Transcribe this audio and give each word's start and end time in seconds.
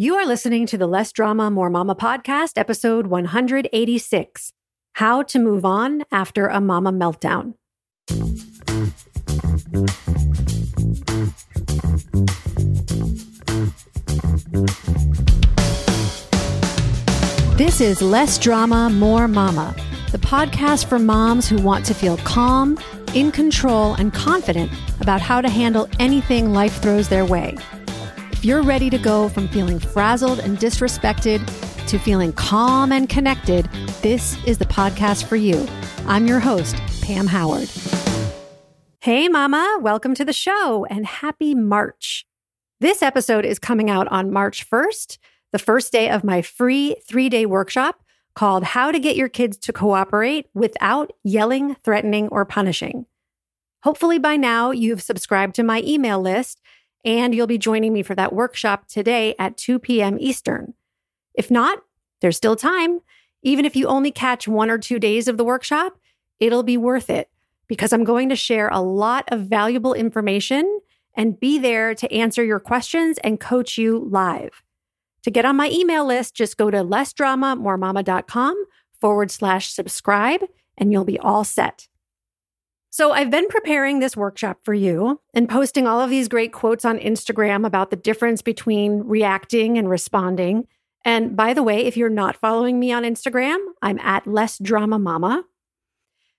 You 0.00 0.14
are 0.14 0.24
listening 0.24 0.64
to 0.66 0.78
the 0.78 0.86
Less 0.86 1.10
Drama, 1.10 1.50
More 1.50 1.70
Mama 1.70 1.96
podcast, 1.96 2.52
episode 2.56 3.08
186 3.08 4.52
How 4.92 5.24
to 5.24 5.40
Move 5.40 5.64
On 5.64 6.04
After 6.12 6.46
a 6.46 6.60
Mama 6.60 6.92
Meltdown. 6.92 7.54
This 17.56 17.80
is 17.80 18.00
Less 18.00 18.38
Drama, 18.38 18.90
More 18.90 19.26
Mama, 19.26 19.74
the 20.12 20.18
podcast 20.18 20.84
for 20.88 21.00
moms 21.00 21.48
who 21.48 21.60
want 21.60 21.84
to 21.86 21.92
feel 21.92 22.18
calm, 22.18 22.78
in 23.14 23.32
control, 23.32 23.94
and 23.94 24.14
confident 24.14 24.70
about 25.00 25.20
how 25.20 25.40
to 25.40 25.48
handle 25.48 25.88
anything 25.98 26.52
life 26.52 26.80
throws 26.80 27.08
their 27.08 27.24
way. 27.24 27.56
If 28.38 28.44
you're 28.44 28.62
ready 28.62 28.88
to 28.90 28.98
go 28.98 29.28
from 29.28 29.48
feeling 29.48 29.80
frazzled 29.80 30.38
and 30.38 30.58
disrespected 30.58 31.44
to 31.88 31.98
feeling 31.98 32.32
calm 32.32 32.92
and 32.92 33.08
connected, 33.08 33.68
this 34.00 34.40
is 34.44 34.58
the 34.58 34.64
podcast 34.64 35.24
for 35.24 35.34
you. 35.34 35.66
I'm 36.06 36.28
your 36.28 36.38
host, 36.38 36.76
Pam 37.02 37.26
Howard. 37.26 37.68
Hey, 39.00 39.26
Mama, 39.26 39.78
welcome 39.80 40.14
to 40.14 40.24
the 40.24 40.32
show 40.32 40.84
and 40.84 41.04
happy 41.04 41.52
March. 41.52 42.26
This 42.78 43.02
episode 43.02 43.44
is 43.44 43.58
coming 43.58 43.90
out 43.90 44.06
on 44.06 44.30
March 44.30 44.70
1st, 44.70 45.18
the 45.50 45.58
first 45.58 45.90
day 45.90 46.08
of 46.08 46.22
my 46.22 46.40
free 46.40 46.94
three 47.08 47.28
day 47.28 47.44
workshop 47.44 48.04
called 48.36 48.62
How 48.62 48.92
to 48.92 49.00
Get 49.00 49.16
Your 49.16 49.28
Kids 49.28 49.56
to 49.56 49.72
Cooperate 49.72 50.46
Without 50.54 51.10
Yelling, 51.24 51.74
Threatening, 51.82 52.28
or 52.28 52.44
Punishing. 52.44 53.06
Hopefully, 53.82 54.20
by 54.20 54.36
now, 54.36 54.70
you've 54.70 55.02
subscribed 55.02 55.56
to 55.56 55.64
my 55.64 55.82
email 55.84 56.20
list 56.20 56.60
and 57.04 57.34
you'll 57.34 57.46
be 57.46 57.58
joining 57.58 57.92
me 57.92 58.02
for 58.02 58.14
that 58.14 58.32
workshop 58.32 58.88
today 58.88 59.34
at 59.38 59.56
2 59.56 59.78
p.m. 59.78 60.16
Eastern. 60.20 60.74
If 61.34 61.50
not, 61.50 61.82
there's 62.20 62.36
still 62.36 62.56
time. 62.56 63.00
Even 63.42 63.64
if 63.64 63.76
you 63.76 63.86
only 63.86 64.10
catch 64.10 64.48
one 64.48 64.70
or 64.70 64.78
two 64.78 64.98
days 64.98 65.28
of 65.28 65.36
the 65.36 65.44
workshop, 65.44 65.98
it'll 66.40 66.64
be 66.64 66.76
worth 66.76 67.08
it 67.08 67.30
because 67.68 67.92
I'm 67.92 68.04
going 68.04 68.28
to 68.30 68.36
share 68.36 68.68
a 68.68 68.80
lot 68.80 69.24
of 69.28 69.42
valuable 69.42 69.94
information 69.94 70.80
and 71.14 71.38
be 71.38 71.58
there 71.58 71.94
to 71.94 72.12
answer 72.12 72.42
your 72.42 72.60
questions 72.60 73.18
and 73.18 73.38
coach 73.38 73.78
you 73.78 73.98
live. 73.98 74.62
To 75.22 75.30
get 75.30 75.44
on 75.44 75.56
my 75.56 75.68
email 75.70 76.06
list, 76.06 76.34
just 76.34 76.56
go 76.56 76.70
to 76.70 76.78
lessdramamoremama.com 76.78 78.64
forward 79.00 79.30
slash 79.30 79.70
subscribe 79.72 80.42
and 80.76 80.92
you'll 80.92 81.04
be 81.04 81.18
all 81.18 81.44
set. 81.44 81.88
So 82.98 83.12
I've 83.12 83.30
been 83.30 83.46
preparing 83.46 84.00
this 84.00 84.16
workshop 84.16 84.58
for 84.64 84.74
you 84.74 85.20
and 85.32 85.48
posting 85.48 85.86
all 85.86 86.00
of 86.00 86.10
these 86.10 86.26
great 86.26 86.52
quotes 86.52 86.84
on 86.84 86.98
Instagram 86.98 87.64
about 87.64 87.90
the 87.90 87.96
difference 87.96 88.42
between 88.42 89.04
reacting 89.04 89.78
and 89.78 89.88
responding. 89.88 90.66
And 91.04 91.36
by 91.36 91.54
the 91.54 91.62
way, 91.62 91.86
if 91.86 91.96
you're 91.96 92.10
not 92.10 92.34
following 92.34 92.80
me 92.80 92.90
on 92.90 93.04
Instagram, 93.04 93.58
I'm 93.80 94.00
at 94.00 94.26
Less 94.26 94.58
Drama 94.58 94.98
Mama. 94.98 95.44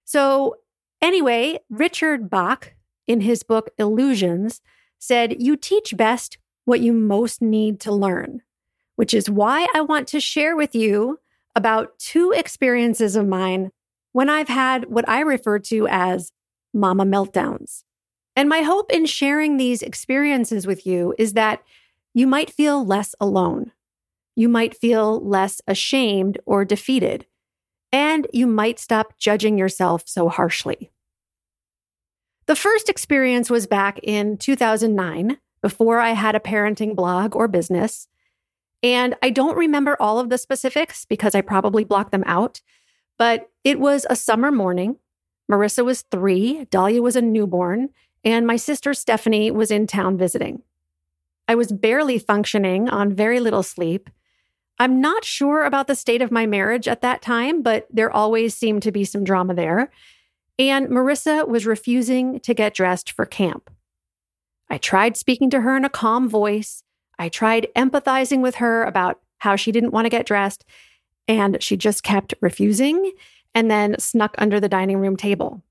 So 0.04 0.58
anyway, 1.02 1.60
Richard 1.70 2.30
Bach 2.30 2.74
in 3.08 3.22
his 3.22 3.42
book 3.42 3.70
Illusions 3.78 4.60
said, 4.98 5.42
You 5.42 5.56
teach 5.56 5.96
best 5.96 6.40
what 6.66 6.82
you 6.82 6.92
most 6.92 7.42
need 7.42 7.80
to 7.80 7.94
learn, 7.94 8.42
which 8.98 9.14
is 9.14 9.30
why 9.30 9.66
I 9.74 9.80
want 9.80 10.10
to 10.10 10.20
share 10.20 10.58
with 10.58 10.76
you 10.76 11.22
about 11.56 11.98
two 12.00 12.34
experiences 12.36 13.16
of 13.16 13.30
mine 13.30 13.72
when 14.12 14.30
I've 14.30 14.50
had 14.50 14.90
what 14.90 15.08
I 15.08 15.22
refer 15.22 15.60
to 15.60 15.88
as 15.88 16.34
mama 16.74 17.06
meltdowns. 17.06 17.84
And 18.36 18.48
my 18.48 18.62
hope 18.62 18.92
in 18.92 19.06
sharing 19.06 19.58
these 19.58 19.82
experiences 19.82 20.66
with 20.66 20.86
you 20.86 21.14
is 21.18 21.34
that 21.34 21.62
you 22.14 22.26
might 22.28 22.50
feel 22.50 22.86
less 22.86 23.14
alone. 23.20 23.72
You 24.36 24.48
might 24.50 24.78
feel 24.78 25.20
less 25.20 25.62
ashamed 25.68 26.40
or 26.46 26.64
defeated. 26.64 27.26
And 27.92 28.28
you 28.32 28.48
might 28.48 28.80
stop 28.80 29.18
judging 29.18 29.58
yourself 29.58 30.04
so 30.06 30.30
harshly. 30.30 30.92
The 32.46 32.56
first 32.56 32.90
experience 32.90 33.50
was 33.50 33.68
back 33.68 34.00
in 34.02 34.38
2009, 34.38 35.38
before 35.62 36.00
I 36.00 36.12
had 36.12 36.36
a 36.36 36.40
parenting 36.40 36.96
blog 36.96 37.36
or 37.36 37.48
business. 37.48 38.08
And 38.82 39.16
I 39.22 39.30
don't 39.30 39.58
remember 39.58 39.98
all 40.00 40.20
of 40.20 40.30
the 40.30 40.38
specifics 40.38 41.06
because 41.06 41.36
I 41.36 41.42
probably 41.42 41.84
blocked 41.84 42.12
them 42.12 42.24
out, 42.26 42.62
but 43.18 43.50
it 43.64 43.80
was 43.80 44.06
a 44.10 44.16
summer 44.16 44.52
morning 44.52 44.96
Marissa 45.50 45.84
was 45.84 46.04
three, 46.04 46.66
Dahlia 46.66 47.02
was 47.02 47.16
a 47.16 47.22
newborn, 47.22 47.90
and 48.24 48.46
my 48.46 48.56
sister 48.56 48.94
Stephanie 48.94 49.50
was 49.50 49.72
in 49.72 49.88
town 49.88 50.18
visiting. 50.18 50.62
I 51.48 51.56
was 51.56 51.72
barely 51.72 52.20
functioning 52.20 52.90
on 52.90 53.14
very 53.14 53.40
little 53.40 53.64
sleep. 53.64 54.10
I'm 54.78 55.02
not 55.02 55.26
sure 55.26 55.64
about 55.64 55.88
the 55.88 55.96
state 55.96 56.22
of 56.22 56.32
my 56.32 56.46
marriage 56.46 56.88
at 56.88 57.02
that 57.02 57.22
time, 57.22 57.64
but 57.64 57.88
there 57.90 58.12
always 58.12 58.54
seemed 58.54 58.84
to 58.84 58.92
be 58.92 59.04
some 59.04 59.24
drama 59.24 59.56
there. 59.56 59.90
And 60.60 60.88
Marissa 60.90 61.48
was 61.48 61.66
refusing 61.66 62.40
to 62.42 62.54
get 62.54 62.76
dressed 62.76 63.12
for 63.12 63.26
camp. 63.26 63.72
I 64.70 64.78
tried 64.78 65.18
speaking 65.18 65.50
to 65.50 65.62
her 65.62 65.76
in 65.76 65.86
a 65.86 65.90
calm 65.90 66.30
voice. 66.30 66.84
I 67.18 67.30
tried 67.30 67.68
empathizing 67.76 68.42
with 68.42 68.56
her 68.56 68.84
about 68.84 69.20
how 69.40 69.56
she 69.56 69.72
didn't 69.72 69.92
want 69.92 70.06
to 70.06 70.10
get 70.10 70.28
dressed, 70.28 70.64
and 71.28 71.62
she 71.64 71.76
just 71.76 72.04
kept 72.04 72.34
refusing 72.42 73.12
and 73.54 73.70
then 73.70 73.98
snuck 74.00 74.36
under 74.38 74.60
the 74.60 74.70
dining 74.70 74.98
room 74.98 75.16
table. 75.16 75.64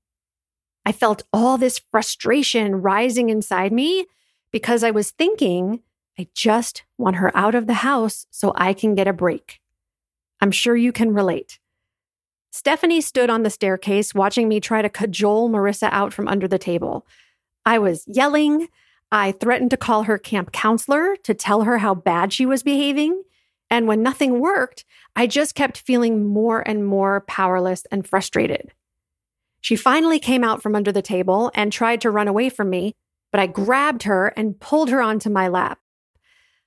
I 0.85 0.91
felt 0.91 1.23
all 1.31 1.57
this 1.57 1.81
frustration 1.91 2.75
rising 2.81 3.29
inside 3.29 3.71
me 3.71 4.05
because 4.51 4.83
I 4.83 4.91
was 4.91 5.11
thinking, 5.11 5.81
I 6.17 6.27
just 6.33 6.83
want 6.97 7.17
her 7.17 7.35
out 7.35 7.55
of 7.55 7.67
the 7.67 7.75
house 7.75 8.25
so 8.31 8.51
I 8.55 8.73
can 8.73 8.95
get 8.95 9.07
a 9.07 9.13
break. 9.13 9.59
I'm 10.41 10.51
sure 10.51 10.75
you 10.75 10.91
can 10.91 11.13
relate. 11.13 11.59
Stephanie 12.51 13.01
stood 13.01 13.29
on 13.29 13.43
the 13.43 13.49
staircase 13.49 14.15
watching 14.15 14.47
me 14.47 14.59
try 14.59 14.81
to 14.81 14.89
cajole 14.89 15.49
Marissa 15.49 15.89
out 15.91 16.13
from 16.13 16.27
under 16.27 16.47
the 16.47 16.57
table. 16.57 17.05
I 17.65 17.77
was 17.77 18.03
yelling. 18.07 18.67
I 19.11 19.33
threatened 19.33 19.71
to 19.71 19.77
call 19.77 20.03
her 20.03 20.17
camp 20.17 20.51
counselor 20.51 21.15
to 21.17 21.33
tell 21.33 21.63
her 21.63 21.77
how 21.77 21.93
bad 21.93 22.33
she 22.33 22.45
was 22.45 22.63
behaving. 22.63 23.21
And 23.69 23.87
when 23.87 24.01
nothing 24.01 24.39
worked, 24.39 24.85
I 25.15 25.27
just 25.27 25.55
kept 25.55 25.77
feeling 25.77 26.27
more 26.27 26.61
and 26.67 26.85
more 26.85 27.21
powerless 27.21 27.85
and 27.91 28.07
frustrated. 28.07 28.71
She 29.61 29.75
finally 29.75 30.19
came 30.19 30.43
out 30.43 30.61
from 30.61 30.75
under 30.75 30.91
the 30.91 31.01
table 31.01 31.51
and 31.53 31.71
tried 31.71 32.01
to 32.01 32.11
run 32.11 32.27
away 32.27 32.49
from 32.49 32.69
me, 32.69 32.95
but 33.31 33.39
I 33.39 33.47
grabbed 33.47 34.03
her 34.03 34.29
and 34.35 34.59
pulled 34.59 34.89
her 34.89 35.01
onto 35.01 35.29
my 35.29 35.47
lap. 35.47 35.79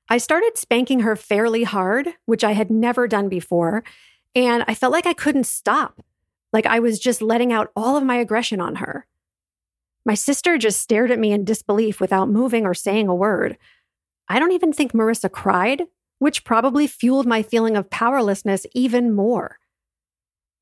I 0.09 0.19
started 0.19 0.59
spanking 0.59 1.01
her 1.01 1.17
fairly 1.17 1.65
hard, 1.65 2.09
which 2.27 2.45
I 2.45 2.53
had 2.53 2.71
never 2.71 3.09
done 3.09 3.29
before, 3.29 3.83
and 4.35 4.65
I 4.69 4.75
felt 4.75 4.93
like 4.93 5.07
I 5.07 5.15
couldn't 5.15 5.45
stop, 5.45 6.05
like 6.53 6.67
I 6.67 6.81
was 6.81 6.99
just 6.99 7.23
letting 7.23 7.53
out 7.53 7.71
all 7.75 7.97
of 7.97 8.05
my 8.05 8.17
aggression 8.17 8.61
on 8.61 8.77
her. 8.77 9.07
My 10.05 10.15
sister 10.15 10.59
just 10.59 10.81
stared 10.81 11.11
at 11.11 11.19
me 11.19 11.33
in 11.33 11.45
disbelief 11.45 12.01
without 12.01 12.29
moving 12.29 12.67
or 12.67 12.75
saying 12.75 13.09
a 13.09 13.15
word. 13.15 13.57
I 14.29 14.39
don't 14.39 14.53
even 14.53 14.73
think 14.73 14.93
Marissa 14.93 15.31
cried 15.31 15.83
which 16.23 16.45
probably 16.45 16.87
fueled 16.87 17.27
my 17.27 17.43
feeling 17.43 17.77
of 17.77 17.91
powerlessness 17.91 18.65
even 18.77 19.13
more. 19.13 19.59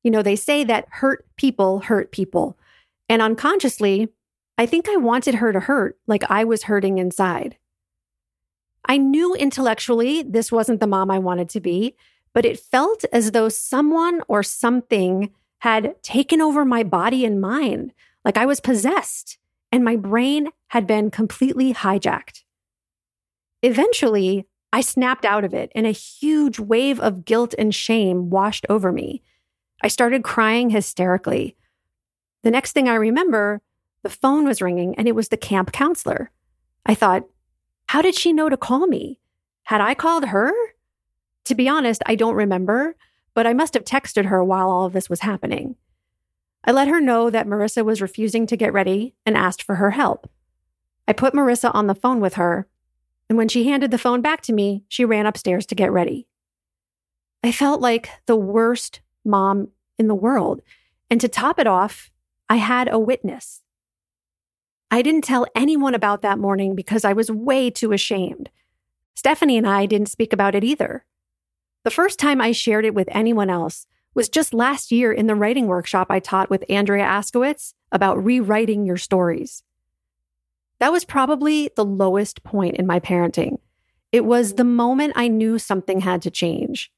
You 0.03 0.09
know, 0.09 0.23
they 0.23 0.35
say 0.35 0.63
that 0.63 0.87
hurt 0.89 1.23
people 1.37 1.81
hurt 1.81 2.11
people. 2.11 2.57
And 3.07 3.21
unconsciously, 3.21 4.09
I 4.57 4.65
think 4.65 4.89
I 4.89 4.95
wanted 4.95 5.35
her 5.35 5.53
to 5.53 5.59
hurt 5.59 5.99
like 6.07 6.23
I 6.31 6.45
was 6.45 6.63
hurting 6.63 6.97
inside. 6.97 7.57
I 8.85 8.97
knew 8.97 9.35
intellectually 9.35 10.23
this 10.23 10.51
wasn't 10.51 10.79
the 10.79 10.87
mom 10.87 11.11
I 11.11 11.19
wanted 11.19 11.47
to 11.49 11.59
be, 11.59 11.95
but 12.33 12.43
it 12.43 12.59
felt 12.59 13.05
as 13.13 13.29
though 13.29 13.49
someone 13.49 14.21
or 14.27 14.41
something 14.41 15.29
had 15.59 16.01
taken 16.01 16.41
over 16.41 16.65
my 16.65 16.81
body 16.81 17.23
and 17.23 17.39
mind, 17.39 17.93
like 18.25 18.35
I 18.35 18.47
was 18.47 18.59
possessed, 18.59 19.37
and 19.71 19.85
my 19.85 19.95
brain 19.95 20.49
had 20.69 20.87
been 20.87 21.11
completely 21.11 21.71
hijacked. 21.71 22.41
Eventually, 23.61 24.47
I 24.73 24.81
snapped 24.81 25.25
out 25.25 25.43
of 25.43 25.53
it 25.53 25.71
and 25.75 25.85
a 25.85 25.91
huge 25.91 26.59
wave 26.59 26.99
of 26.99 27.25
guilt 27.25 27.53
and 27.57 27.75
shame 27.75 28.29
washed 28.29 28.65
over 28.69 28.91
me. 28.91 29.21
I 29.81 29.87
started 29.87 30.23
crying 30.23 30.69
hysterically. 30.69 31.55
The 32.43 32.51
next 32.51 32.71
thing 32.71 32.87
I 32.87 32.95
remember, 32.95 33.61
the 34.03 34.09
phone 34.09 34.45
was 34.45 34.61
ringing 34.61 34.95
and 34.95 35.07
it 35.07 35.15
was 35.15 35.27
the 35.27 35.37
camp 35.37 35.71
counselor. 35.71 36.31
I 36.85 36.95
thought, 36.95 37.25
how 37.87 38.01
did 38.01 38.15
she 38.15 38.31
know 38.31 38.49
to 38.49 38.57
call 38.57 38.87
me? 38.87 39.19
Had 39.63 39.81
I 39.81 39.93
called 39.93 40.25
her? 40.27 40.51
To 41.45 41.55
be 41.55 41.67
honest, 41.67 42.01
I 42.05 42.15
don't 42.15 42.35
remember, 42.35 42.95
but 43.33 43.45
I 43.45 43.53
must 43.53 43.73
have 43.73 43.83
texted 43.83 44.25
her 44.25 44.43
while 44.43 44.69
all 44.69 44.85
of 44.85 44.93
this 44.93 45.09
was 45.09 45.21
happening. 45.21 45.75
I 46.63 46.71
let 46.71 46.87
her 46.87 47.01
know 47.01 47.29
that 47.29 47.47
Marissa 47.47 47.83
was 47.83 48.01
refusing 48.01 48.47
to 48.47 48.57
get 48.57 48.73
ready 48.73 49.15
and 49.25 49.35
asked 49.35 49.63
for 49.63 49.75
her 49.75 49.91
help. 49.91 50.29
I 51.07 51.13
put 51.13 51.33
Marissa 51.33 51.71
on 51.73 51.87
the 51.87 51.95
phone 51.95 52.21
with 52.21 52.35
her 52.35 52.67
and 53.31 53.37
when 53.37 53.47
she 53.47 53.69
handed 53.69 53.91
the 53.91 53.97
phone 53.97 54.21
back 54.21 54.41
to 54.41 54.51
me, 54.51 54.83
she 54.89 55.05
ran 55.05 55.25
upstairs 55.25 55.65
to 55.67 55.73
get 55.73 55.93
ready. 55.93 56.27
I 57.41 57.53
felt 57.53 57.79
like 57.79 58.09
the 58.25 58.35
worst 58.35 58.99
mom 59.23 59.69
in 59.97 60.09
the 60.09 60.13
world. 60.13 60.61
And 61.09 61.21
to 61.21 61.29
top 61.29 61.57
it 61.57 61.65
off, 61.65 62.11
I 62.49 62.57
had 62.57 62.91
a 62.91 62.99
witness. 62.99 63.61
I 64.91 65.01
didn't 65.01 65.23
tell 65.23 65.47
anyone 65.55 65.95
about 65.95 66.23
that 66.23 66.39
morning 66.39 66.75
because 66.75 67.05
I 67.05 67.13
was 67.13 67.31
way 67.31 67.69
too 67.69 67.93
ashamed. 67.93 68.49
Stephanie 69.15 69.57
and 69.57 69.65
I 69.65 69.85
didn't 69.85 70.09
speak 70.09 70.33
about 70.33 70.53
it 70.53 70.65
either. 70.65 71.05
The 71.85 71.89
first 71.89 72.19
time 72.19 72.41
I 72.41 72.51
shared 72.51 72.83
it 72.83 72.93
with 72.93 73.07
anyone 73.11 73.49
else 73.49 73.87
was 74.13 74.27
just 74.27 74.53
last 74.53 74.91
year 74.91 75.13
in 75.13 75.27
the 75.27 75.35
writing 75.35 75.67
workshop 75.67 76.07
I 76.09 76.19
taught 76.19 76.49
with 76.49 76.65
Andrea 76.69 77.05
Askowitz 77.05 77.75
about 77.93 78.21
rewriting 78.21 78.85
your 78.85 78.97
stories. 78.97 79.63
That 80.81 80.91
was 80.91 81.05
probably 81.05 81.69
the 81.75 81.85
lowest 81.85 82.43
point 82.43 82.77
in 82.77 82.87
my 82.87 82.99
parenting. 82.99 83.59
It 84.11 84.25
was 84.25 84.55
the 84.55 84.63
moment 84.63 85.13
I 85.15 85.27
knew 85.27 85.59
something 85.59 86.01
had 86.01 86.23
to 86.23 86.31
change. 86.31 86.91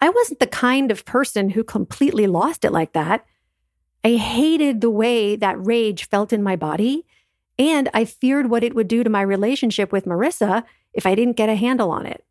I 0.00 0.10
wasn't 0.10 0.38
the 0.38 0.46
kind 0.46 0.92
of 0.92 1.04
person 1.04 1.50
who 1.50 1.64
completely 1.64 2.28
lost 2.28 2.64
it 2.64 2.70
like 2.70 2.92
that. 2.92 3.26
I 4.04 4.12
hated 4.12 4.80
the 4.80 4.90
way 4.90 5.34
that 5.34 5.66
rage 5.66 6.06
felt 6.06 6.32
in 6.32 6.44
my 6.44 6.54
body, 6.54 7.04
and 7.58 7.88
I 7.92 8.04
feared 8.04 8.48
what 8.48 8.62
it 8.62 8.76
would 8.76 8.86
do 8.86 9.02
to 9.02 9.10
my 9.10 9.22
relationship 9.22 9.90
with 9.90 10.06
Marissa 10.06 10.62
if 10.94 11.04
I 11.04 11.16
didn't 11.16 11.36
get 11.36 11.48
a 11.48 11.56
handle 11.56 11.90
on 11.90 12.06
it. 12.06 12.24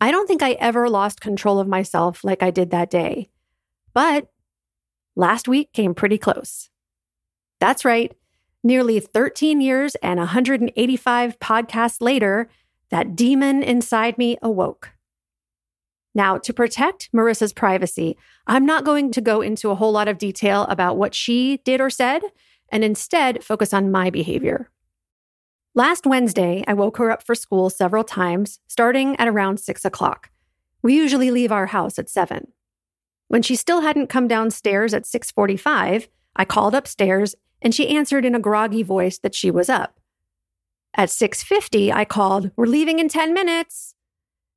I 0.00 0.10
don't 0.10 0.26
think 0.26 0.42
I 0.42 0.52
ever 0.52 0.88
lost 0.88 1.20
control 1.20 1.60
of 1.60 1.68
myself 1.68 2.24
like 2.24 2.42
I 2.42 2.50
did 2.50 2.70
that 2.70 2.88
day, 2.88 3.28
but 3.92 4.32
last 5.16 5.46
week 5.46 5.74
came 5.74 5.94
pretty 5.94 6.16
close. 6.16 6.70
That's 7.60 7.84
right. 7.84 8.16
Nearly 8.62 9.00
13 9.00 9.60
years 9.60 9.94
and 9.96 10.18
185 10.18 11.38
podcasts 11.38 12.00
later, 12.00 12.48
that 12.90 13.16
demon 13.16 13.62
inside 13.62 14.18
me 14.18 14.36
awoke. 14.42 14.90
Now, 16.14 16.38
to 16.38 16.52
protect 16.52 17.08
Marissa's 17.12 17.52
privacy, 17.52 18.16
I'm 18.46 18.66
not 18.66 18.84
going 18.84 19.12
to 19.12 19.20
go 19.20 19.40
into 19.40 19.70
a 19.70 19.76
whole 19.76 19.92
lot 19.92 20.08
of 20.08 20.18
detail 20.18 20.64
about 20.64 20.96
what 20.96 21.14
she 21.14 21.58
did 21.58 21.80
or 21.80 21.88
said, 21.88 22.22
and 22.70 22.84
instead 22.84 23.44
focus 23.44 23.72
on 23.72 23.92
my 23.92 24.10
behavior. 24.10 24.70
Last 25.74 26.04
Wednesday, 26.04 26.64
I 26.66 26.74
woke 26.74 26.96
her 26.96 27.12
up 27.12 27.22
for 27.22 27.36
school 27.36 27.70
several 27.70 28.02
times, 28.02 28.58
starting 28.66 29.14
at 29.16 29.28
around 29.28 29.60
six 29.60 29.84
o'clock. 29.84 30.30
We 30.82 30.96
usually 30.96 31.30
leave 31.30 31.52
our 31.52 31.66
house 31.66 31.98
at 31.98 32.10
seven. 32.10 32.52
When 33.28 33.42
she 33.42 33.54
still 33.54 33.82
hadn't 33.82 34.08
come 34.08 34.26
downstairs 34.26 34.92
at 34.92 35.06
6:45, 35.06 36.08
I 36.34 36.44
called 36.44 36.74
upstairs 36.74 37.36
and 37.62 37.74
she 37.74 37.88
answered 37.88 38.24
in 38.24 38.34
a 38.34 38.40
groggy 38.40 38.82
voice 38.82 39.18
that 39.18 39.34
she 39.34 39.50
was 39.50 39.68
up. 39.68 40.00
At 40.94 41.10
6:50, 41.10 41.92
I 41.92 42.04
called, 42.04 42.50
"We're 42.56 42.66
leaving 42.66 42.98
in 42.98 43.08
10 43.08 43.32
minutes." 43.32 43.94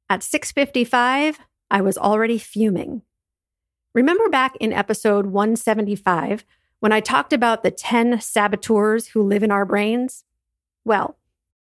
At 0.10 0.24
6:55, 0.24 1.40
I 1.70 1.82
was 1.82 1.98
already 1.98 2.38
fuming. 2.38 3.04
Remember 3.94 4.28
back 4.30 4.56
in 4.60 4.74
episode 4.74 5.28
175 5.28 6.46
when 6.80 6.92
I 6.92 7.00
talked 7.00 7.32
about 7.32 7.64
the 7.64 7.72
10 7.72 8.20
saboteurs 8.20 9.10
who 9.10 9.22
live 9.22 9.44
in 9.44 9.52
our 9.52 9.66
brains? 9.66 10.24
Well, 10.84 11.18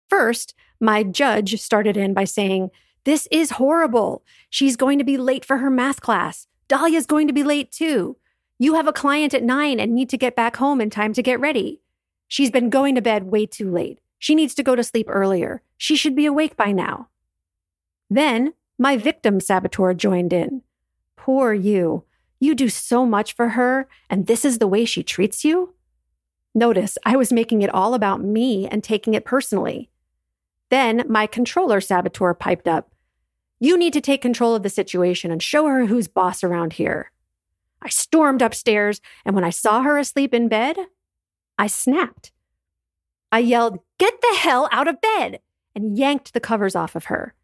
first, 0.09 0.55
my 0.81 1.03
judge 1.03 1.61
started 1.61 1.97
in 1.97 2.15
by 2.15 2.25
saying, 2.25 2.71
This 3.05 3.29
is 3.31 3.53
horrible. 3.53 4.25
She's 4.51 4.77
going 4.77 4.99
to 4.99 5.05
be 5.05 5.17
late 5.17 5.45
for 5.45 5.59
her 5.59 5.71
math 5.71 6.01
class. 6.01 6.49
Dahlia's 6.69 7.07
going 7.07 7.29
to 7.29 7.33
be 7.33 7.45
late 7.45 7.71
too. 7.71 8.17
You 8.59 8.75
have 8.75 8.89
a 8.89 8.93
client 8.93 9.35
at 9.35 9.43
nine 9.43 9.79
and 9.79 9.95
need 9.95 10.09
to 10.11 10.19
get 10.19 10.35
back 10.35 10.57
home 10.57 10.81
in 10.81 10.89
time 10.89 11.13
to 11.13 11.23
get 11.23 11.41
ready. 11.41 11.83
She's 12.29 12.51
been 12.51 12.71
going 12.71 12.95
to 12.95 13.03
bed 13.03 13.25
way 13.25 13.47
too 13.47 13.71
late. 13.71 14.01
She 14.19 14.35
needs 14.35 14.55
to 14.55 14.63
go 14.63 14.75
to 14.75 14.83
sleep 14.83 15.07
earlier. 15.11 15.63
She 15.77 15.95
should 15.95 16.17
be 16.17 16.27
awake 16.27 16.57
by 16.57 16.73
now. 16.73 17.09
Then 18.09 18.55
my 18.79 18.97
victim 18.97 19.41
saboteur 19.41 19.95
joined 19.95 20.33
in. 20.33 20.63
Poor 21.17 21.53
you. 21.53 22.05
You 22.39 22.55
do 22.55 22.69
so 22.69 23.05
much 23.07 23.35
for 23.35 23.51
her, 23.51 23.89
and 24.09 24.27
this 24.27 24.45
is 24.45 24.59
the 24.59 24.67
way 24.67 24.85
she 24.85 25.03
treats 25.03 25.45
you? 25.45 25.75
Notice 26.55 26.97
I 27.05 27.17
was 27.17 27.33
making 27.33 27.63
it 27.63 27.75
all 27.75 27.95
about 27.95 28.23
me 28.23 28.67
and 28.67 28.83
taking 28.83 29.15
it 29.15 29.25
personally. 29.25 29.91
Then 30.71 31.05
my 31.09 31.27
controller 31.27 31.81
saboteur 31.81 32.35
piped 32.35 32.67
up. 32.67 32.91
You 33.61 33.77
need 33.77 33.93
to 33.93 34.01
take 34.01 34.23
control 34.23 34.55
of 34.55 34.63
the 34.63 34.71
situation 34.71 35.31
and 35.31 35.43
show 35.43 35.67
her 35.67 35.87
who's 35.87 36.09
boss 36.09 36.43
around 36.43 36.75
here. 36.75 37.11
I 37.83 37.89
stormed 37.89 38.43
upstairs, 38.43 39.01
and 39.25 39.35
when 39.35 39.45
I 39.45 39.51
saw 39.51 39.83
her 39.83 39.99
asleep 39.99 40.35
in 40.35 40.49
bed, 40.49 40.77
I 41.59 41.67
snapped. 41.67 42.33
I 43.31 43.41
yelled, 43.41 43.79
Get 43.99 44.21
the 44.21 44.37
hell 44.39 44.69
out 44.73 44.89
of 44.89 45.01
bed! 45.01 45.41
and 45.75 45.97
yanked 45.99 46.33
the 46.33 46.41
covers 46.41 46.75
off 46.75 46.97
of 46.97 47.07
her. 47.07 47.35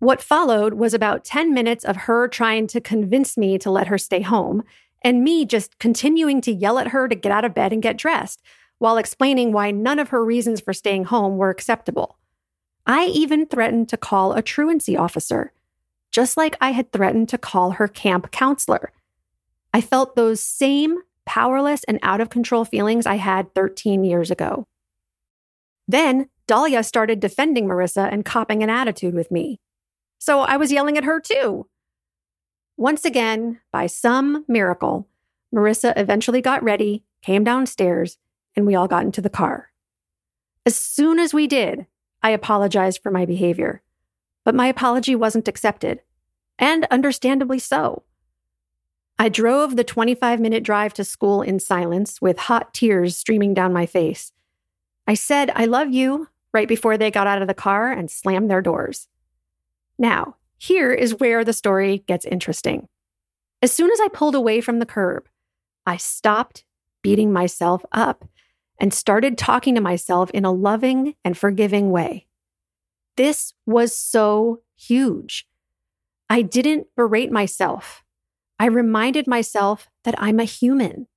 What 0.00 0.20
followed 0.20 0.74
was 0.74 0.92
about 0.92 1.24
10 1.24 1.54
minutes 1.54 1.84
of 1.84 1.96
her 1.96 2.26
trying 2.26 2.66
to 2.66 2.80
convince 2.80 3.36
me 3.38 3.58
to 3.58 3.70
let 3.70 3.86
her 3.86 3.96
stay 3.96 4.22
home 4.22 4.64
and 5.02 5.22
me 5.22 5.44
just 5.44 5.78
continuing 5.78 6.40
to 6.42 6.52
yell 6.52 6.78
at 6.78 6.88
her 6.88 7.08
to 7.08 7.14
get 7.14 7.30
out 7.30 7.44
of 7.44 7.54
bed 7.54 7.72
and 7.72 7.82
get 7.82 7.96
dressed 7.96 8.42
while 8.78 8.96
explaining 8.96 9.52
why 9.52 9.70
none 9.70 9.98
of 9.98 10.08
her 10.08 10.24
reasons 10.24 10.60
for 10.60 10.72
staying 10.72 11.04
home 11.04 11.36
were 11.36 11.50
acceptable. 11.50 12.18
I 12.86 13.06
even 13.06 13.46
threatened 13.46 13.88
to 13.90 13.96
call 13.96 14.32
a 14.32 14.42
truancy 14.42 14.96
officer, 14.96 15.52
just 16.10 16.36
like 16.36 16.56
I 16.60 16.72
had 16.72 16.92
threatened 16.92 17.28
to 17.30 17.38
call 17.38 17.72
her 17.72 17.88
camp 17.88 18.30
counselor. 18.30 18.92
I 19.74 19.80
felt 19.80 20.14
those 20.14 20.40
same 20.40 20.98
powerless 21.26 21.82
and 21.84 21.98
out 22.00 22.20
of 22.20 22.30
control 22.30 22.64
feelings 22.64 23.06
I 23.06 23.16
had 23.16 23.52
13 23.54 24.04
years 24.04 24.30
ago. 24.30 24.68
Then 25.88 26.30
Dahlia 26.46 26.84
started 26.84 27.18
defending 27.18 27.66
Marissa 27.66 28.10
and 28.10 28.24
copping 28.24 28.62
an 28.62 28.70
attitude 28.70 29.14
with 29.14 29.32
me. 29.32 29.58
So 30.20 30.40
I 30.40 30.56
was 30.56 30.70
yelling 30.70 30.96
at 30.96 31.04
her 31.04 31.18
too. 31.18 31.66
Once 32.76 33.04
again, 33.04 33.60
by 33.72 33.88
some 33.88 34.44
miracle, 34.46 35.08
Marissa 35.52 35.92
eventually 35.96 36.40
got 36.40 36.62
ready, 36.62 37.02
came 37.20 37.42
downstairs, 37.42 38.18
and 38.54 38.66
we 38.66 38.76
all 38.76 38.86
got 38.86 39.04
into 39.04 39.20
the 39.20 39.28
car. 39.28 39.72
As 40.64 40.78
soon 40.78 41.18
as 41.18 41.34
we 41.34 41.48
did, 41.48 41.86
I 42.22 42.30
apologized 42.30 43.02
for 43.02 43.10
my 43.10 43.26
behavior, 43.26 43.82
but 44.44 44.54
my 44.54 44.68
apology 44.68 45.16
wasn't 45.16 45.48
accepted, 45.48 46.00
and 46.60 46.86
understandably 46.92 47.58
so. 47.58 48.04
I 49.18 49.28
drove 49.28 49.76
the 49.76 49.84
25 49.84 50.40
minute 50.40 50.64
drive 50.64 50.92
to 50.94 51.04
school 51.04 51.42
in 51.42 51.60
silence 51.60 52.20
with 52.20 52.38
hot 52.38 52.74
tears 52.74 53.16
streaming 53.16 53.54
down 53.54 53.72
my 53.72 53.86
face. 53.86 54.32
I 55.06 55.14
said, 55.14 55.50
I 55.54 55.66
love 55.66 55.90
you 55.90 56.28
right 56.52 56.68
before 56.68 56.96
they 56.96 57.10
got 57.10 57.26
out 57.26 57.42
of 57.42 57.48
the 57.48 57.54
car 57.54 57.92
and 57.92 58.10
slammed 58.10 58.50
their 58.50 58.62
doors. 58.62 59.08
Now, 59.98 60.36
here 60.58 60.92
is 60.92 61.18
where 61.18 61.44
the 61.44 61.52
story 61.52 62.04
gets 62.06 62.24
interesting. 62.24 62.88
As 63.62 63.72
soon 63.72 63.90
as 63.90 64.00
I 64.00 64.08
pulled 64.08 64.34
away 64.34 64.60
from 64.60 64.78
the 64.78 64.86
curb, 64.86 65.28
I 65.86 65.96
stopped 65.96 66.64
beating 67.02 67.32
myself 67.32 67.84
up 67.92 68.24
and 68.78 68.92
started 68.92 69.38
talking 69.38 69.74
to 69.74 69.80
myself 69.80 70.30
in 70.30 70.44
a 70.44 70.52
loving 70.52 71.14
and 71.24 71.36
forgiving 71.36 71.90
way. 71.90 72.26
This 73.16 73.52
was 73.66 73.96
so 73.96 74.62
huge. 74.76 75.46
I 76.28 76.42
didn't 76.42 76.88
berate 76.96 77.30
myself. 77.30 78.03
I 78.58 78.66
reminded 78.66 79.26
myself 79.26 79.88
that 80.04 80.14
I'm 80.18 80.38
a 80.38 80.44
human. 80.44 81.08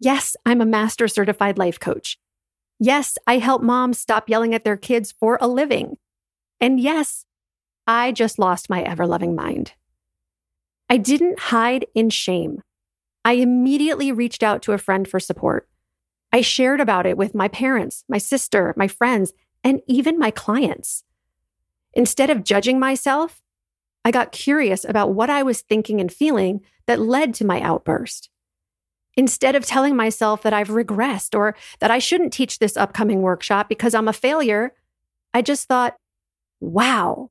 Yes, 0.00 0.36
I'm 0.44 0.60
a 0.60 0.66
master 0.66 1.08
certified 1.08 1.58
life 1.58 1.80
coach. 1.80 2.18
Yes, 2.78 3.16
I 3.26 3.38
help 3.38 3.62
moms 3.62 3.98
stop 3.98 4.28
yelling 4.28 4.54
at 4.54 4.64
their 4.64 4.76
kids 4.76 5.12
for 5.12 5.38
a 5.40 5.48
living. 5.48 5.96
And 6.60 6.80
yes, 6.80 7.24
I 7.86 8.12
just 8.12 8.38
lost 8.38 8.70
my 8.70 8.82
ever 8.82 9.06
loving 9.06 9.34
mind. 9.34 9.72
I 10.90 10.96
didn't 10.96 11.38
hide 11.38 11.86
in 11.94 12.10
shame. 12.10 12.62
I 13.24 13.34
immediately 13.34 14.12
reached 14.12 14.42
out 14.42 14.60
to 14.62 14.72
a 14.72 14.78
friend 14.78 15.08
for 15.08 15.18
support. 15.18 15.68
I 16.32 16.40
shared 16.40 16.80
about 16.80 17.06
it 17.06 17.16
with 17.16 17.34
my 17.34 17.48
parents, 17.48 18.04
my 18.08 18.18
sister, 18.18 18.74
my 18.76 18.88
friends, 18.88 19.32
and 19.62 19.80
even 19.86 20.18
my 20.18 20.30
clients. 20.30 21.04
Instead 21.94 22.28
of 22.28 22.44
judging 22.44 22.78
myself, 22.78 23.40
I 24.04 24.10
got 24.10 24.32
curious 24.32 24.84
about 24.84 25.14
what 25.14 25.30
I 25.30 25.42
was 25.42 25.62
thinking 25.62 26.00
and 26.00 26.12
feeling 26.12 26.60
that 26.86 27.00
led 27.00 27.34
to 27.34 27.46
my 27.46 27.60
outburst. 27.60 28.30
Instead 29.16 29.54
of 29.54 29.64
telling 29.64 29.94
myself 29.94 30.42
that 30.42 30.52
I've 30.52 30.68
regressed 30.68 31.36
or 31.38 31.54
that 31.78 31.90
I 31.90 31.98
shouldn't 31.98 32.32
teach 32.32 32.58
this 32.58 32.76
upcoming 32.76 33.22
workshop 33.22 33.68
because 33.68 33.94
I'm 33.94 34.08
a 34.08 34.12
failure, 34.12 34.74
I 35.32 35.40
just 35.40 35.68
thought, 35.68 35.96
wow, 36.60 37.30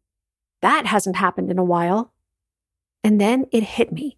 that 0.62 0.86
hasn't 0.86 1.18
happened 1.18 1.52
in 1.52 1.60
a 1.60 1.64
while. 1.64 2.14
And 3.04 3.20
then 3.20 3.48
it 3.52 3.64
hit 3.64 3.92
me. 3.92 4.18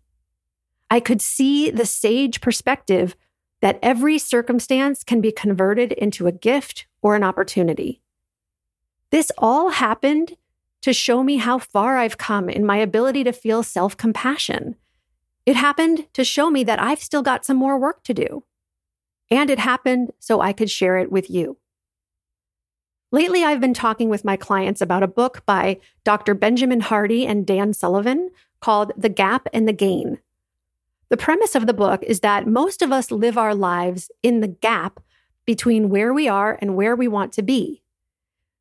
I 0.92 1.00
could 1.00 1.22
see 1.22 1.72
the 1.72 1.86
sage 1.86 2.40
perspective 2.40 3.16
that 3.62 3.80
every 3.82 4.20
circumstance 4.20 5.04
can 5.04 5.22
be 5.22 5.32
converted 5.32 5.92
into 5.94 6.28
a 6.28 6.32
gift 6.32 6.86
or 7.02 7.16
an 7.16 7.24
opportunity. 7.24 8.02
This 9.10 9.32
all 9.38 9.70
happened 9.70 10.38
to 10.82 10.94
show 10.94 11.24
me 11.24 11.38
how 11.38 11.58
far 11.58 11.98
I've 11.98 12.20
come 12.20 12.48
in 12.48 12.64
my 12.66 12.78
ability 12.78 13.24
to 13.24 13.32
feel 13.34 13.64
self 13.64 13.98
compassion. 13.98 14.76
It 15.46 15.56
happened 15.56 16.08
to 16.14 16.24
show 16.24 16.50
me 16.50 16.64
that 16.64 16.82
I've 16.82 17.02
still 17.02 17.22
got 17.22 17.46
some 17.46 17.58
more 17.58 17.78
work 17.78 18.04
to 18.04 18.14
do. 18.14 18.44
And 19.30 19.50
it 19.50 19.60
happened 19.60 20.12
so 20.20 20.42
I 20.42 20.54
could 20.54 20.70
share 20.70 20.98
it 20.98 21.12
with 21.12 21.30
you. 21.30 21.58
Lately, 23.12 23.44
I've 23.44 23.62
been 23.62 23.74
talking 23.74 24.10
with 24.10 24.26
my 24.26 24.36
clients 24.36 24.82
about 24.82 25.04
a 25.04 25.08
book 25.08 25.44
by 25.46 25.80
Dr. 26.04 26.34
Benjamin 26.34 26.82
Hardy 26.82 27.26
and 27.26 27.46
Dan 27.46 27.74
Sullivan 27.74 28.32
called 28.60 28.92
The 28.98 29.10
Gap 29.10 29.48
and 29.54 29.68
the 29.68 29.74
Gain. 29.74 30.20
The 31.10 31.18
premise 31.18 31.56
of 31.56 31.68
the 31.68 31.74
book 31.74 32.04
is 32.04 32.22
that 32.22 32.48
most 32.48 32.82
of 32.82 32.92
us 32.92 33.12
live 33.12 33.38
our 33.38 33.54
lives 33.56 34.10
in 34.24 34.42
the 34.42 34.48
gap 34.48 35.00
between 35.46 35.90
where 35.90 36.12
we 36.12 36.28
are 36.28 36.58
and 36.60 36.76
where 36.76 36.96
we 36.96 37.08
want 37.08 37.32
to 37.34 37.44
be. 37.44 37.84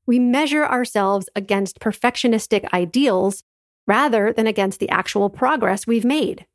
we 0.07 0.19
measure 0.19 0.65
ourselves 0.65 1.29
against 1.35 1.81
perfectionistic 1.81 2.71
ideals 2.73 3.43
rather 3.87 4.33
than 4.33 4.47
against 4.47 4.81
the 4.81 4.89
actual 4.89 5.31
progress 5.31 5.87
we've 5.87 6.05
made. 6.05 6.47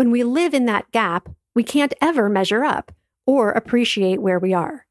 When 0.00 0.10
we 0.10 0.24
live 0.24 0.54
in 0.54 0.64
that 0.64 0.90
gap, 0.92 1.28
we 1.54 1.62
can't 1.62 1.92
ever 2.00 2.30
measure 2.30 2.64
up 2.64 2.90
or 3.26 3.50
appreciate 3.50 4.22
where 4.22 4.38
we 4.38 4.54
are. 4.54 4.86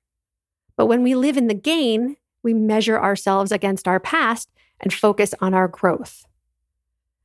But 0.78 0.86
when 0.86 1.02
we 1.02 1.16
live 1.16 1.36
in 1.36 1.48
the 1.48 1.56
gain, 1.56 2.18
we 2.44 2.54
measure 2.54 3.00
ourselves 3.00 3.52
against 3.52 3.88
our 3.88 4.00
past 4.00 4.52
and 4.80 4.94
focus 4.94 5.34
on 5.42 5.56
our 5.56 5.68
growth. 5.68 6.28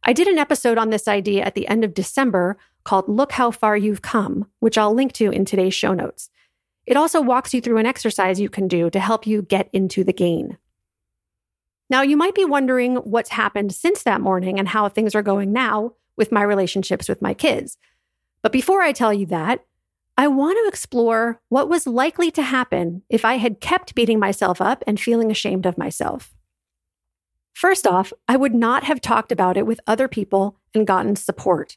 I 0.02 0.14
did 0.14 0.28
an 0.28 0.38
episode 0.38 0.78
on 0.78 0.88
this 0.88 1.06
idea 1.06 1.44
at 1.44 1.54
the 1.54 1.68
end 1.68 1.84
of 1.84 1.92
December 1.92 2.56
called 2.84 3.06
Look 3.06 3.32
How 3.32 3.50
Far 3.50 3.76
You've 3.76 4.00
Come, 4.00 4.46
which 4.60 4.78
I'll 4.78 4.94
link 4.94 5.12
to 5.12 5.30
in 5.30 5.44
today's 5.44 5.74
show 5.74 5.92
notes. 5.92 6.30
It 6.86 6.96
also 6.96 7.20
walks 7.20 7.52
you 7.52 7.60
through 7.60 7.76
an 7.76 7.84
exercise 7.84 8.40
you 8.40 8.48
can 8.48 8.66
do 8.66 8.88
to 8.88 8.98
help 8.98 9.26
you 9.26 9.42
get 9.42 9.68
into 9.74 10.04
the 10.04 10.14
gain. 10.14 10.56
Now, 11.90 12.00
you 12.00 12.16
might 12.16 12.34
be 12.34 12.46
wondering 12.46 12.96
what's 12.96 13.28
happened 13.28 13.74
since 13.74 14.04
that 14.04 14.22
morning 14.22 14.58
and 14.58 14.68
how 14.68 14.88
things 14.88 15.14
are 15.14 15.20
going 15.20 15.52
now 15.52 15.92
with 16.16 16.32
my 16.32 16.42
relationships 16.42 17.08
with 17.08 17.22
my 17.22 17.34
kids. 17.34 17.76
But 18.42 18.52
before 18.52 18.82
I 18.82 18.92
tell 18.92 19.12
you 19.12 19.26
that, 19.26 19.64
I 20.16 20.28
want 20.28 20.56
to 20.62 20.68
explore 20.68 21.40
what 21.48 21.68
was 21.68 21.86
likely 21.86 22.30
to 22.32 22.42
happen 22.42 23.02
if 23.08 23.24
I 23.24 23.34
had 23.34 23.60
kept 23.60 23.94
beating 23.94 24.20
myself 24.20 24.60
up 24.60 24.84
and 24.86 25.00
feeling 25.00 25.30
ashamed 25.30 25.66
of 25.66 25.78
myself. 25.78 26.34
First 27.52 27.86
off, 27.86 28.12
I 28.28 28.36
would 28.36 28.54
not 28.54 28.84
have 28.84 29.00
talked 29.00 29.32
about 29.32 29.56
it 29.56 29.66
with 29.66 29.80
other 29.86 30.08
people 30.08 30.58
and 30.74 30.86
gotten 30.86 31.16
support. 31.16 31.76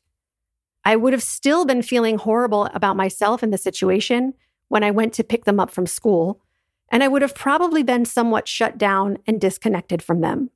I 0.84 0.96
would 0.96 1.14
have 1.14 1.24
still 1.24 1.66
been 1.66 1.82
feeling 1.82 2.18
horrible 2.18 2.66
about 2.74 2.96
myself 2.96 3.44
in 3.44 3.50
the 3.50 3.58
situation 3.58 4.34
when 4.68 4.84
I 4.84 4.92
went 4.92 5.14
to 5.14 5.24
pick 5.24 5.46
them 5.46 5.60
up 5.60 5.72
from 5.72 5.86
school, 5.86 6.42
and 6.90 7.04
I 7.04 7.08
would 7.08 7.22
have 7.22 7.36
probably 7.36 7.84
been 7.84 8.06
somewhat 8.06 8.48
shut 8.48 8.78
down 8.78 9.18
and 9.26 9.42
disconnected 9.42 10.02
from 10.02 10.22
them. 10.22 10.50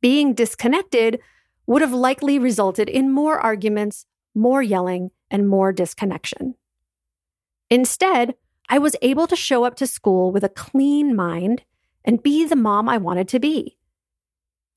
Being 0.00 0.34
disconnected 0.34 1.20
would 1.68 1.82
have 1.82 1.92
likely 1.92 2.38
resulted 2.38 2.88
in 2.88 3.12
more 3.12 3.38
arguments, 3.38 4.06
more 4.34 4.62
yelling, 4.62 5.10
and 5.30 5.46
more 5.46 5.70
disconnection. 5.70 6.54
Instead, 7.68 8.34
I 8.70 8.78
was 8.78 8.96
able 9.02 9.26
to 9.26 9.36
show 9.36 9.64
up 9.64 9.76
to 9.76 9.86
school 9.86 10.32
with 10.32 10.42
a 10.42 10.48
clean 10.48 11.14
mind 11.14 11.62
and 12.06 12.22
be 12.22 12.46
the 12.46 12.56
mom 12.56 12.88
I 12.88 12.96
wanted 12.96 13.28
to 13.28 13.38
be. 13.38 13.76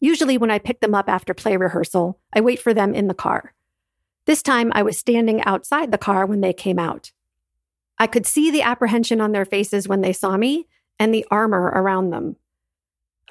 Usually, 0.01 0.37
when 0.37 0.51
I 0.51 0.59
pick 0.59 0.81
them 0.81 0.93
up 0.93 1.07
after 1.07 1.33
play 1.33 1.55
rehearsal, 1.55 2.19
I 2.33 2.41
wait 2.41 2.59
for 2.59 2.73
them 2.73 2.93
in 2.93 3.07
the 3.07 3.13
car. 3.13 3.53
This 4.25 4.43
time, 4.43 4.69
I 4.75 4.83
was 4.83 4.97
standing 4.97 5.41
outside 5.43 5.91
the 5.91 5.97
car 5.97 6.25
when 6.25 6.41
they 6.41 6.53
came 6.53 6.77
out. 6.77 7.13
I 7.99 8.07
could 8.07 8.25
see 8.25 8.51
the 8.51 8.63
apprehension 8.63 9.21
on 9.21 9.31
their 9.31 9.45
faces 9.45 9.87
when 9.87 10.01
they 10.01 10.11
saw 10.11 10.35
me 10.35 10.67
and 10.99 11.13
the 11.13 11.25
armor 11.31 11.71
around 11.73 12.09
them. 12.09 12.35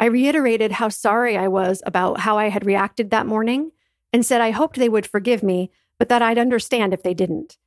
I 0.00 0.07
reiterated 0.07 0.73
how 0.73 0.88
sorry 0.88 1.37
I 1.37 1.47
was 1.47 1.83
about 1.85 2.21
how 2.21 2.38
I 2.38 2.49
had 2.49 2.64
reacted 2.64 3.11
that 3.11 3.26
morning 3.26 3.71
and 4.14 4.25
said 4.25 4.40
I 4.40 4.50
hoped 4.50 4.76
they 4.76 4.88
would 4.88 5.07
forgive 5.07 5.42
me, 5.42 5.71
but 5.99 6.09
that 6.09 6.23
I'd 6.23 6.38
understand 6.38 6.95
if 6.95 7.02
they 7.02 7.12
didn't. 7.12 7.59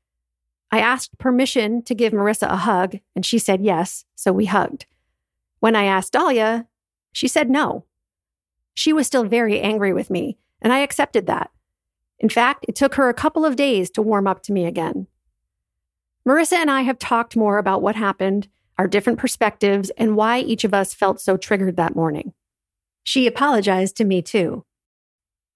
I 0.71 0.79
asked 0.79 1.19
permission 1.19 1.83
to 1.83 1.93
give 1.93 2.11
Marissa 2.11 2.49
a 2.49 2.55
hug, 2.55 2.97
and 3.15 3.23
she 3.23 3.37
said 3.37 3.61
yes, 3.61 4.05
so 4.15 4.33
we 4.33 4.45
hugged. 4.45 4.87
When 5.59 5.75
I 5.75 5.83
asked 5.83 6.13
Dahlia, 6.13 6.65
she 7.11 7.27
said 7.27 7.51
no. 7.51 7.85
She 8.73 8.91
was 8.91 9.05
still 9.05 9.25
very 9.25 9.61
angry 9.61 9.93
with 9.93 10.09
me, 10.09 10.39
and 10.59 10.73
I 10.73 10.79
accepted 10.79 11.27
that. 11.27 11.51
In 12.17 12.29
fact, 12.29 12.65
it 12.67 12.75
took 12.75 12.95
her 12.95 13.09
a 13.09 13.13
couple 13.13 13.45
of 13.45 13.55
days 13.55 13.91
to 13.91 14.01
warm 14.01 14.25
up 14.25 14.41
to 14.43 14.53
me 14.53 14.65
again. 14.65 15.05
Marissa 16.27 16.53
and 16.53 16.71
I 16.71 16.81
have 16.81 16.97
talked 16.97 17.35
more 17.35 17.59
about 17.59 17.83
what 17.83 17.95
happened, 17.95 18.47
our 18.77 18.87
different 18.87 19.19
perspectives, 19.19 19.89
and 19.97 20.15
why 20.15 20.39
each 20.39 20.63
of 20.63 20.73
us 20.73 20.93
felt 20.93 21.21
so 21.21 21.37
triggered 21.37 21.77
that 21.77 21.95
morning. 21.95 22.33
She 23.03 23.27
apologized 23.27 23.97
to 23.97 24.05
me 24.05 24.21
too. 24.21 24.65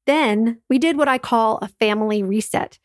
Then 0.06 0.62
we 0.70 0.78
did 0.78 0.98
what 0.98 1.08
I 1.08 1.18
call 1.18 1.58
a 1.62 1.68
family 1.68 2.24
reset, 2.24 2.80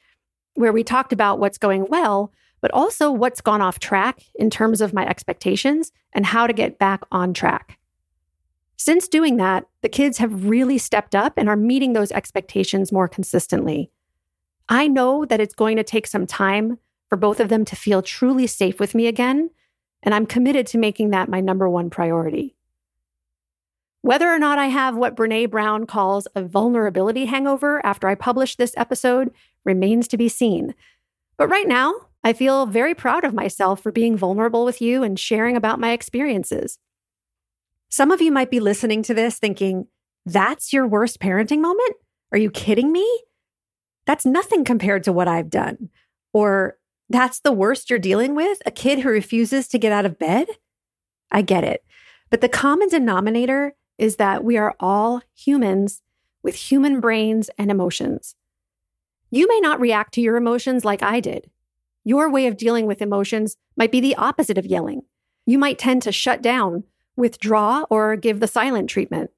where 0.55 0.73
we 0.73 0.85
talked 0.85 1.13
about 1.13 1.39
what's 1.39 1.59
going 1.59 1.87
well, 1.89 2.33
but 2.61 2.71
also 2.73 3.11
what's 3.11 3.41
gone 3.41 3.61
off 3.61 3.79
track 3.79 4.23
in 4.35 4.51
terms 4.51 4.81
of 4.81 4.93
my 4.93 5.07
expectations 5.07 5.93
and 6.13 6.27
how 6.27 6.47
to 6.47 6.53
get 6.53 6.79
back 6.79 7.03
on 7.11 7.35
track. 7.35 7.79
Since 8.77 9.09
doing 9.09 9.37
that, 9.37 9.67
the 9.83 9.89
kids 9.89 10.19
have 10.19 10.49
really 10.49 10.79
stepped 10.79 11.15
up 11.15 11.35
and 11.37 11.49
are 11.49 11.57
meeting 11.57 11.93
those 11.93 12.11
expectations 12.11 12.91
more 12.91 13.09
consistently. 13.09 13.91
I 14.69 14.89
know 14.89 15.25
that 15.25 15.41
it's 15.41 15.55
going 15.55 15.77
to 15.77 15.85
take 15.85 16.07
some 16.07 16.27
time 16.27 16.79
for 17.09 17.17
both 17.17 17.41
of 17.41 17.49
them 17.49 17.65
to 17.67 17.77
feel 17.77 18.03
truly 18.03 18.47
safe 18.47 18.81
with 18.81 18.95
me 18.95 19.07
again, 19.07 19.51
and 20.03 20.15
I'm 20.15 20.27
committed 20.27 20.67
to 20.69 20.79
making 20.79 21.11
that 21.11 21.29
my 21.29 21.41
number 21.41 21.69
one 21.69 21.91
priority. 21.91 22.57
Whether 24.03 24.29
or 24.29 24.39
not 24.39 24.59
I 24.59 24.67
have 24.67 24.97
what 24.97 25.15
Brene 25.15 25.51
Brown 25.51 25.87
calls 25.87 26.27
a 26.35 26.43
vulnerability 26.43 27.27
hangover 27.27 27.85
after 27.87 28.09
I 28.09 28.17
publish 28.17 28.57
this 28.57 28.75
episode 28.77 29.33
remains 29.65 30.09
to 30.09 30.17
be 30.17 30.29
seen. 30.29 30.75
But 31.37 31.49
right 31.49 31.69
now, 31.69 31.95
I 32.25 32.33
feel 32.33 32.67
very 32.67 32.95
proud 32.95 33.25
of 33.25 33.35
myself 33.35 33.81
for 33.81 33.93
being 33.93 34.17
vulnerable 34.17 34.65
with 34.65 34.81
you 34.81 35.03
and 35.05 35.19
sharing 35.19 35.57
about 35.57 35.81
my 35.81 35.93
experiences. 35.93 36.79
Some 37.91 38.11
of 38.11 38.21
you 38.21 38.33
might 38.33 38.51
be 38.51 38.61
listening 38.61 39.03
to 39.05 39.15
this 39.15 39.39
thinking, 39.39 39.87
that's 40.27 40.73
your 40.73 40.87
worst 40.87 41.21
parenting 41.21 41.61
moment? 41.61 41.95
Are 42.33 42.39
you 42.39 42.51
kidding 42.51 42.91
me? 42.91 43.07
That's 44.07 44.27
nothing 44.27 44.65
compared 44.65 45.05
to 45.05 45.13
what 45.13 45.29
I've 45.29 45.51
done. 45.51 45.91
Or 46.33 46.77
that's 47.09 47.41
the 47.41 47.53
worst 47.53 47.91
you're 47.91 47.99
dealing 47.99 48.35
with? 48.35 48.59
A 48.65 48.71
kid 48.71 49.01
who 49.01 49.09
refuses 49.09 49.69
to 49.69 49.79
get 49.79 49.93
out 49.93 50.07
of 50.07 50.19
bed? 50.19 50.47
I 51.31 51.43
get 51.43 51.65
it. 51.65 51.85
But 52.31 52.41
the 52.41 52.49
common 52.49 52.89
denominator 52.89 53.75
is 53.99 54.17
that 54.17 54.45
we 54.45 54.57
are 54.57 54.75
all 54.81 55.23
humans 55.35 56.03
with 56.43 56.55
human 56.55 57.01
brains 57.01 57.51
and 57.59 57.71
emotions. 57.71 58.35
You 59.31 59.47
may 59.49 59.61
not 59.61 59.81
react 59.81 60.15
to 60.15 60.21
your 60.21 60.37
emotions 60.37 60.85
like 60.85 61.03
I 61.03 61.21
did. 61.21 61.51
Your 62.05 62.31
way 62.31 62.47
of 62.47 62.57
dealing 62.57 62.87
with 62.87 63.01
emotions 63.01 63.57
might 63.77 63.93
be 63.93 64.01
the 64.01 64.17
opposite 64.17 64.59
of 64.59 64.67
yelling. 64.67 65.03
You 65.47 65.59
might 65.59 65.79
tend 65.79 66.03
to 66.03 66.13
shut 66.13 66.43
down, 66.43 66.85
withdraw, 67.17 67.85
or 67.91 68.17
give 68.17 68.41
the 68.41 68.49
silent 68.49 68.91
treatment. 68.91 69.31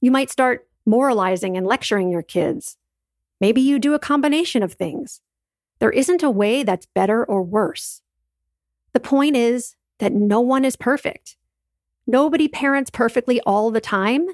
You 0.00 0.10
might 0.10 0.30
start 0.30 0.66
moralizing 0.86 1.56
and 1.56 1.66
lecturing 1.66 2.10
your 2.10 2.22
kids. 2.22 2.76
Maybe 3.40 3.60
you 3.60 3.78
do 3.78 3.94
a 3.94 3.98
combination 3.98 4.62
of 4.62 4.72
things. 4.72 5.20
There 5.80 5.90
isn't 5.90 6.22
a 6.22 6.30
way 6.30 6.62
that's 6.62 6.86
better 6.86 7.24
or 7.24 7.42
worse. 7.42 8.02
The 8.92 9.00
point 9.00 9.34
is 9.34 9.76
that 9.98 10.12
no 10.12 10.40
one 10.40 10.64
is 10.64 10.76
perfect. 10.76 11.36
Nobody 12.06 12.48
parents 12.48 12.90
perfectly 12.90 13.40
all 13.42 13.70
the 13.70 13.80
time, 13.80 14.26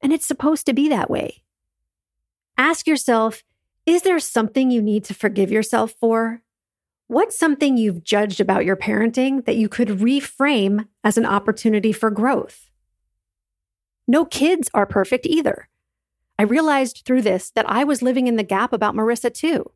and 0.00 0.12
it's 0.12 0.26
supposed 0.26 0.66
to 0.66 0.72
be 0.72 0.88
that 0.88 1.10
way. 1.10 1.44
Ask 2.56 2.86
yourself 2.86 3.42
is 3.86 4.00
there 4.00 4.18
something 4.18 4.70
you 4.70 4.80
need 4.80 5.04
to 5.04 5.14
forgive 5.14 5.50
yourself 5.50 5.92
for? 6.00 6.40
What's 7.06 7.38
something 7.38 7.76
you've 7.76 8.02
judged 8.02 8.40
about 8.40 8.64
your 8.64 8.76
parenting 8.76 9.44
that 9.44 9.56
you 9.56 9.68
could 9.68 9.88
reframe 9.88 10.88
as 11.02 11.18
an 11.18 11.26
opportunity 11.26 11.92
for 11.92 12.10
growth? 12.10 12.70
No 14.08 14.24
kids 14.24 14.70
are 14.72 14.86
perfect 14.86 15.26
either. 15.26 15.68
I 16.38 16.44
realized 16.44 17.02
through 17.04 17.22
this 17.22 17.50
that 17.50 17.68
I 17.68 17.84
was 17.84 18.00
living 18.00 18.26
in 18.26 18.36
the 18.36 18.42
gap 18.42 18.72
about 18.72 18.94
Marissa 18.94 19.32
too 19.32 19.70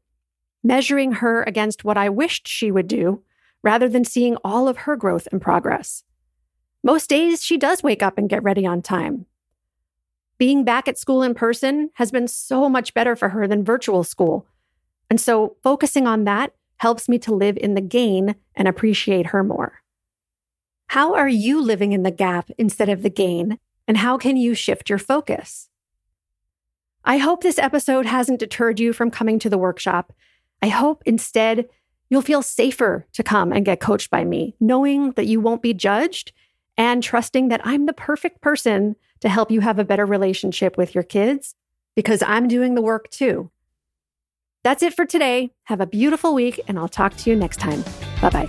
measuring 0.63 1.13
her 1.13 1.43
against 1.43 1.85
what 1.85 1.97
I 1.97 2.09
wished 2.09 2.47
she 2.47 2.71
would 2.71 2.89
do, 2.89 3.23
rather 3.63 3.89
than 3.89 4.05
seeing 4.05 4.37
all 4.45 4.69
of 4.69 4.79
her 4.79 4.97
growth 4.97 5.29
and 5.31 5.41
progress. 5.41 6.05
Most 6.83 7.09
days, 7.09 7.45
she 7.45 7.57
does 7.57 7.83
wake 7.83 8.03
up 8.03 8.19
and 8.19 8.29
get 8.29 8.43
ready 8.43 8.65
on 8.65 8.83
time. 8.83 9.27
Being 10.39 10.65
back 10.65 10.87
at 10.87 10.99
school 10.99 11.23
in 11.23 11.35
person 11.35 11.91
has 11.95 12.13
been 12.13 12.29
so 12.29 12.69
much 12.69 12.95
better 12.95 13.17
for 13.17 13.31
her 13.31 13.49
than 13.49 13.65
virtual 13.65 14.05
school. 14.05 14.47
And 15.11 15.21
so, 15.21 15.57
focusing 15.63 16.07
on 16.07 16.25
that 16.25 16.53
helps 16.77 17.09
me 17.09 17.19
to 17.19 17.35
live 17.35 17.57
in 17.57 17.75
the 17.75 17.81
gain 17.81 18.37
and 18.55 18.69
appreciate 18.69 19.27
her 19.27 19.43
more. 19.43 19.81
How 20.89 21.15
are 21.15 21.29
you 21.29 21.61
living 21.61 21.93
in 21.93 22.05
the 22.05 22.11
gap 22.11 22.51
instead 22.57 22.89
of 22.89 23.03
the 23.03 23.11
gain? 23.11 23.59
And 23.87 23.99
how 23.99 24.17
can 24.17 24.37
you 24.37 24.55
shift 24.55 24.89
your 24.89 24.99
focus? 24.99 25.69
I 27.05 27.19
hope 27.19 27.43
this 27.43 27.59
episode 27.59 28.07
hasn't 28.07 28.39
deterred 28.39 28.79
you 28.79 28.93
from 28.93 29.11
coming 29.11 29.39
to 29.41 29.51
the 29.51 29.59
workshop 29.59 30.13
I 30.63 30.69
hope 30.69 31.03
instead 31.07 31.69
you'll 32.11 32.23
feel 32.23 32.43
safer 32.43 33.07
to 33.13 33.23
come 33.23 33.53
and 33.53 33.65
get 33.65 33.81
coached 33.81 34.11
by 34.11 34.25
me, 34.25 34.55
knowing 34.61 35.13
that 35.13 35.27
you 35.27 35.41
won't 35.41 35.63
be 35.63 35.75
judged 35.75 36.33
and 36.77 37.03
trusting 37.03 37.49
that 37.49 37.61
I'm 37.65 37.87
the 37.87 37.93
perfect 37.93 38.41
person 38.41 38.97
to 39.21 39.29
help 39.29 39.51
you 39.51 39.61
have 39.61 39.79
a 39.79 39.85
better 39.85 40.07
relationship 40.07 40.77
with 40.79 40.95
your 40.95 41.05
kids 41.05 41.55
because 41.97 42.23
I'm 42.23 42.49
doing 42.49 42.75
the 42.75 42.83
work 42.83 43.11
too. 43.11 43.51
That's 44.65 44.83
it 44.83 44.95
for 44.95 45.05
today. 45.05 45.51
Have 45.65 45.81
a 45.81 45.87
beautiful 45.87 46.35
week, 46.35 46.61
and 46.69 46.79
I'll 46.79 46.89
talk 46.89 47.17
to 47.17 47.31
you 47.31 47.37
next 47.37 47.59
time. 47.59 47.83
Bye 48.21 48.31
bye. 48.31 48.49